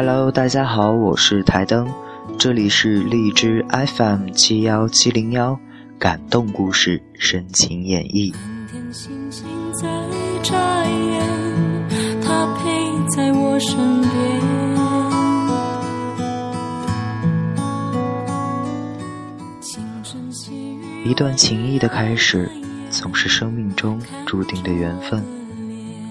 [0.00, 1.92] Hello，大家好，我是台灯，
[2.38, 5.58] 这里是荔枝 FM 七幺七零幺，
[5.98, 8.32] 感动故事深情演绎。
[21.04, 22.48] 一段情谊的开始，
[22.88, 25.24] 总是生命中注定的缘分，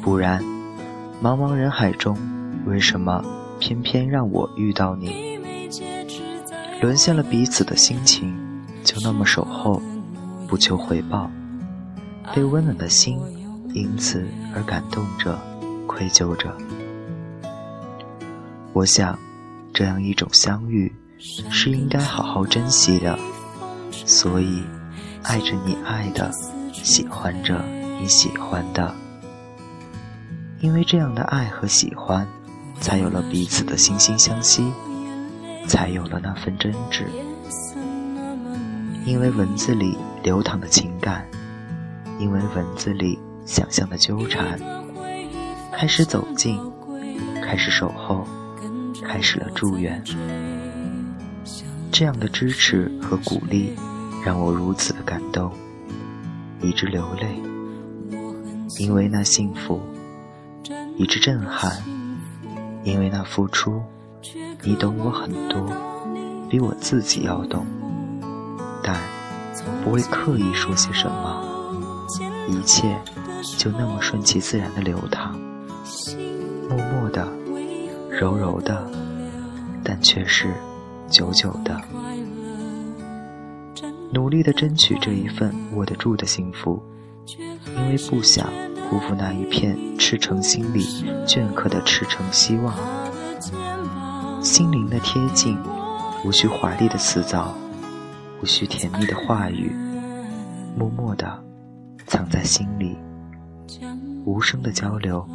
[0.00, 0.40] 不然，
[1.20, 2.16] 茫茫人海中，
[2.64, 3.41] 为什么？
[3.62, 5.38] 偏偏让我遇到你，
[6.80, 8.34] 沦陷了彼此的心情，
[8.82, 9.80] 就那么守候，
[10.48, 11.30] 不求回报，
[12.34, 13.20] 被温暖的心
[13.72, 15.38] 因此而感动着，
[15.86, 16.52] 愧疚着。
[18.72, 19.16] 我想，
[19.72, 20.92] 这样一种相遇
[21.48, 23.16] 是应该好好珍惜的，
[23.92, 24.60] 所以
[25.22, 26.32] 爱着你爱的，
[26.72, 27.64] 喜欢着
[28.00, 28.92] 你喜欢的，
[30.60, 32.26] 因为这样的爱和喜欢。
[32.82, 34.70] 才有了彼此的惺惺相惜，
[35.68, 37.04] 才有了那份真挚。
[39.06, 41.24] 因为文字里流淌的情感，
[42.18, 44.58] 因为文字里想象的纠缠，
[45.70, 46.58] 开始走近，
[47.40, 48.26] 开始守候，
[49.02, 50.02] 开始了祝愿。
[51.92, 53.74] 这样的支持和鼓励，
[54.24, 55.52] 让我如此的感动，
[56.60, 57.40] 以致流泪。
[58.78, 59.80] 因为那幸福，
[60.96, 61.80] 以致震撼。
[62.84, 63.80] 因为那付出，
[64.62, 65.70] 你懂我很多，
[66.48, 67.64] 比我自己要懂，
[68.82, 68.96] 但
[69.84, 72.06] 不会刻意说些什么，
[72.48, 72.98] 一切
[73.56, 75.38] 就那么顺其自然的流淌，
[76.68, 77.26] 默默的，
[78.10, 78.84] 柔柔的，
[79.84, 80.52] 但却是
[81.08, 81.80] 久久的，
[84.12, 86.82] 努力的争取这一份握得住的幸福，
[87.76, 88.46] 因为不想。
[88.92, 90.84] 辜负那一片赤诚心里
[91.26, 92.76] 镌刻的赤诚希望，
[94.42, 95.58] 心灵的贴近，
[96.26, 97.54] 无需华丽的辞藻，
[98.42, 99.74] 无需甜蜜的话语，
[100.76, 101.42] 默默的
[102.06, 102.94] 藏在心里，
[104.26, 105.26] 无声的交流，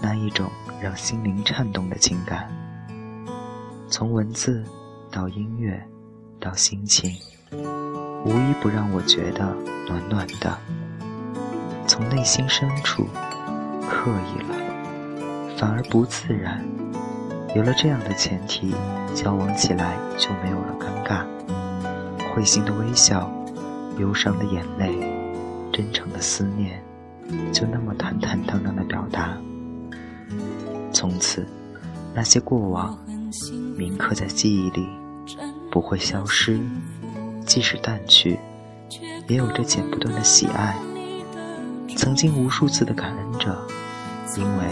[0.00, 0.48] 那一种
[0.80, 2.48] 让心灵颤动的情感，
[3.88, 4.62] 从文字
[5.10, 5.84] 到音乐
[6.38, 7.10] 到心情，
[8.24, 9.56] 无一不让我觉得
[9.88, 10.56] 暖暖的。
[11.90, 13.04] 从内心深处
[13.88, 14.54] 刻意了，
[15.58, 16.64] 反而不自然。
[17.52, 18.72] 有了这样的前提，
[19.12, 21.26] 交往起来就没有了尴尬。
[22.32, 23.28] 会心的微笑，
[23.98, 25.00] 忧伤的眼泪，
[25.72, 26.80] 真诚的思念，
[27.52, 29.36] 就那么坦坦荡荡的表达。
[30.92, 31.44] 从此，
[32.14, 32.96] 那些过往
[33.76, 34.88] 铭刻在记忆里，
[35.72, 36.60] 不会消失。
[37.44, 38.38] 即使淡去，
[39.26, 40.76] 也有着剪不断的喜爱。
[42.00, 43.54] 曾经无数次的感恩着，
[44.34, 44.64] 因为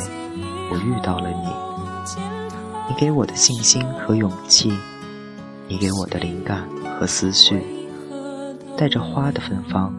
[0.71, 1.47] 我遇到了你。
[2.89, 4.73] 你给我的信心和勇气，
[5.69, 6.67] 你给我的灵感
[6.99, 7.63] 和思绪，
[8.79, 9.95] 带着花的芬芳，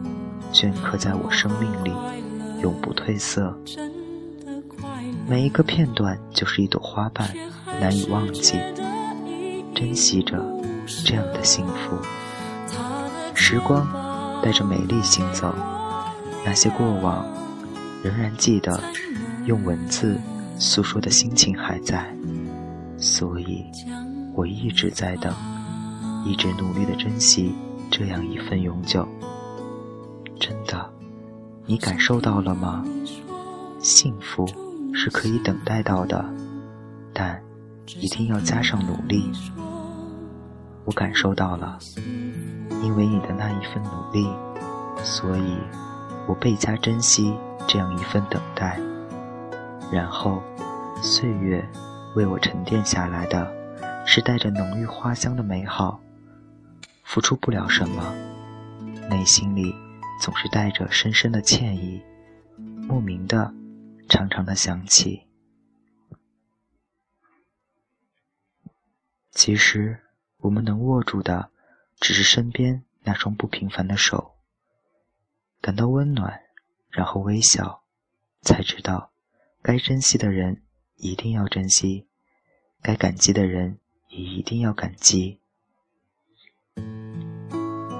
[0.52, 1.92] 镌刻在我生命里，
[2.62, 3.56] 永不褪色。
[5.28, 7.32] 每一个片段就是一朵花瓣，
[7.80, 8.58] 难以忘记。
[9.72, 10.36] 珍惜着
[11.06, 11.96] 这样的幸福。
[13.34, 13.86] 时光
[14.42, 15.54] 带着美丽行走。
[16.44, 17.24] 那些过往，
[18.02, 18.80] 仍然记得，
[19.44, 20.18] 用文字
[20.58, 22.12] 诉说的心情还在，
[22.96, 23.64] 所以
[24.34, 25.32] 我一直在等，
[26.24, 27.54] 一直努力的珍惜
[27.90, 29.06] 这样一份永久。
[30.40, 30.90] 真的，
[31.66, 32.84] 你感受到了吗？
[33.78, 34.46] 幸福
[34.94, 36.24] 是可以等待到的，
[37.12, 37.40] 但
[37.86, 39.30] 一定要加上努力。
[40.86, 41.78] 我感受到了，
[42.82, 44.26] 因为你的那一份努力，
[45.04, 45.58] 所以。
[46.30, 47.36] 我倍加珍惜
[47.66, 48.78] 这样一份等待，
[49.90, 50.40] 然后，
[51.02, 51.68] 岁月
[52.14, 53.52] 为我沉淀下来的，
[54.06, 56.00] 是带着浓郁花香的美好。
[57.02, 58.14] 付出不了什么，
[59.08, 59.74] 内心里
[60.22, 62.00] 总是带着深深的歉意，
[62.86, 63.52] 莫名的，
[64.08, 65.26] 长长的想起。
[69.32, 69.98] 其实，
[70.36, 71.50] 我们能握住的，
[71.98, 74.36] 只是身边那双不平凡的手。
[75.60, 76.40] 感到温暖，
[76.90, 77.82] 然后微笑，
[78.40, 79.10] 才知道，
[79.60, 80.62] 该珍惜的人
[80.96, 82.06] 一定要珍惜，
[82.80, 83.78] 该感激的人
[84.08, 85.38] 也一定要感激。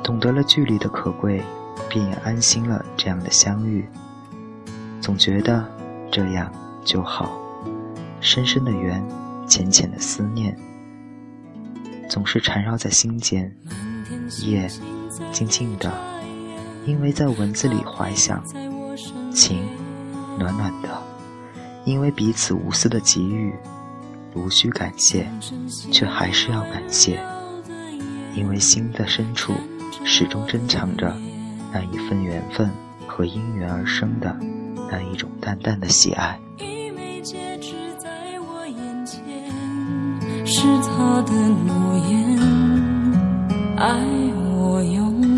[0.03, 1.43] 懂得了距离的可贵，
[1.91, 3.87] 便也安心了这样的相遇。
[5.03, 5.71] 总觉得
[6.11, 6.51] 这样
[6.83, 7.39] 就好，
[8.21, 9.07] 深深的缘，
[9.47, 10.59] 浅浅的思念，
[12.09, 13.55] 总是缠绕在心间。
[14.47, 14.67] 夜，
[15.31, 16.10] 静静的。
[16.87, 18.43] 因为在文字里怀想，
[19.33, 19.63] 情
[20.39, 20.89] 暖暖的；
[21.85, 23.55] 因为彼此无私的给予，
[24.35, 25.31] 无需感谢，
[25.93, 27.23] 却还是要感谢，
[28.35, 29.53] 因为心的深处
[30.05, 31.15] 始终珍藏着
[31.73, 32.71] 那一份缘分
[33.07, 34.37] 和因缘而生的
[34.91, 36.39] 那一种淡淡的喜爱。
[40.45, 42.39] 是他的诺言，
[43.77, 43.95] 爱
[44.59, 45.30] 我永。